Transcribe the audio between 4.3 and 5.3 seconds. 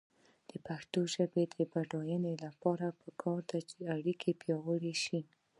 پیاوړې شي.